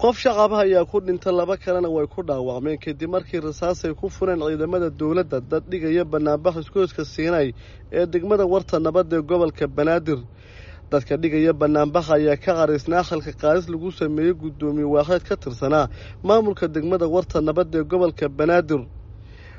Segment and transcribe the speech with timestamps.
[0.00, 4.40] qof shacaba ayaa ku dhinta laba kalena way ku dhaawacmeen kadib markii rasaasay ku fureen
[4.40, 7.52] ciidamada dowladda dad dhigaya banaanbax iskooska siinay
[7.92, 10.20] ee degmada warta nabad ee gobolka banaadir.
[10.90, 15.88] Dadka dhigaya banaanbaxa ayaa ka qaraysnaa akhalka qaadis lagu sameeyey guddoomiye waaxeed ka tirsanaa
[16.24, 18.82] maamulka degmada warta nabad ee gobolka banaadir.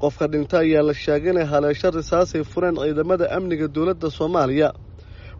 [0.00, 4.72] Qofka dhinta ayaa la sheegay inay haleesho risaasay fureen ciidamada amniga dowladda soomaaliya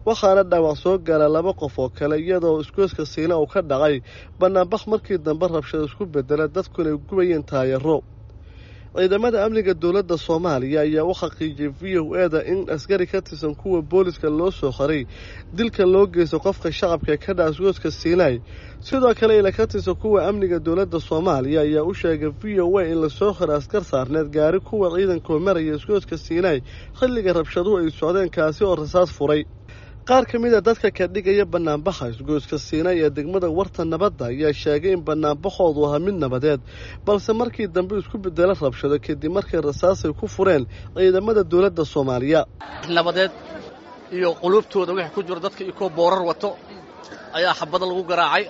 [0.05, 4.01] waxaana dhaawac soo gaara laba qof oo kale iyadoo iskooska siina uu ka dhacay.
[4.39, 8.01] Banaanbax markii dambe rabshada isku bedela dadkuna ay gubayeen taayaro.
[8.95, 13.55] Ciidamada amniga dowladda soomaaliya ayaa u xaqiijiyey v o e da in askari ka tirsan
[13.55, 15.07] kuwa booliska loo soo qaray
[15.57, 18.37] dilka loo geysto qofka shacabka ee ka dhaca iskooska siinay
[18.85, 22.83] sidoo kale ila ka tirsan kuwa amniga dowladda soomaaliya ayaa u sheegay v o a
[22.85, 26.61] in la soo xiray askar saarneed gaari kuwa ciidankoo maraya iskooska siinay
[26.99, 29.41] xilliga rabshaduhu ay socdeen kaasi oo rasaas furay
[30.09, 34.53] qaar ka mid a dadka ka dhigaya banaanbaxa isgooska siinay ee degmada warta nabadda ayaa
[34.63, 36.61] sheegay in banaanbaxoodu ahaa mid nabadeed
[37.07, 40.63] balse markii dambe isku bedela rabshado kadib markay rasaasay ku fureen
[40.97, 42.41] ciidamada dowladda soomaaliya.
[42.97, 43.31] Nabadeed
[44.17, 46.49] iyo quluubtooda wixii ku jiro dadka iyo boorar wato
[47.37, 48.43] ayaa xabado lagu garaacay.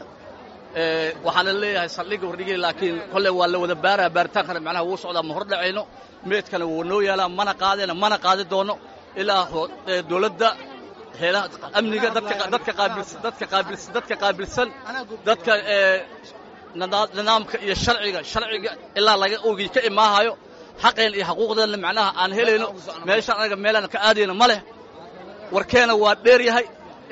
[1.26, 5.34] Waxaana leeyahay saldhigga wardhigay laakiin kolle waa la wada baaraha baaritaankana macnaha wuu socdaa ma
[5.38, 5.84] hor dhacayno.
[6.30, 8.74] Meedkana wuu noo yaalaa mana qaadayna mana qaadi doono.
[9.22, 9.42] Ilaa
[10.10, 10.48] dowladda
[11.80, 12.10] amniga
[12.54, 14.68] dadka qaabilsan
[15.28, 15.54] dadka
[17.18, 20.34] nidaamka iyo sharciga sharciga ilaa laga ogi ka imaahayo
[20.84, 22.68] xaqeen iyo xaquuqdeenna macnaha aan helayno
[23.08, 24.60] meeshaan anaga meelaan ka aadayno ma leh
[25.56, 26.66] warkeena waa dheer yahay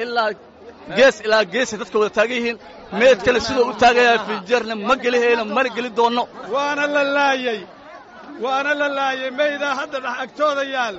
[0.04, 0.30] ilaa
[0.98, 2.58] gees ilaa geesay dadka wada taagan yihiin
[3.00, 7.60] meedkana sidoo u taagaya fijeerna ma gelihayno mana geli doonno waana la laayey
[8.44, 10.96] waana la laayey maydaa hadda dhex agtooda yaal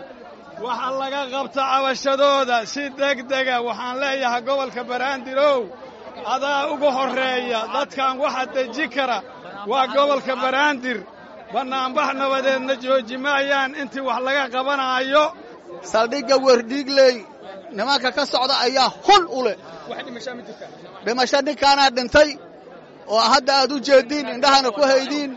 [0.60, 5.60] waxa laga qabta cabashadooda si degdega waxaan leeyahay gobolka baraandirow
[6.34, 9.18] adaa ugu horreeya dadkan waxa deji kara
[9.70, 10.98] waa gobolka baraandir
[11.54, 15.24] bannaanbax nabadeedna jooji maayaan intii wax laga qabanaayo.
[15.92, 17.16] Saldhigga werdhiigley
[17.76, 19.56] nimanka ka socda ayaa hul u leh.
[21.04, 22.30] Dhimasho ninkaanaa dhintay
[23.12, 25.32] oo hadda aad u jeediin indhahana ku haydiin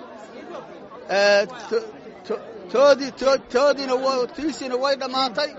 [2.72, 3.12] toodii
[3.54, 3.96] toodiina
[4.36, 5.50] tiisiina way dhammaantay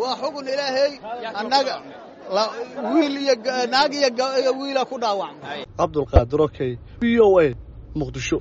[0.00, 0.92] waa xugun ilaahay
[1.40, 1.74] annaga
[2.94, 3.34] wiil iyo
[3.70, 5.60] naag iyo wiila ku dhaawacmay.
[5.78, 7.54] Cabdulqaadir okey v o a
[7.94, 8.38] muqdisho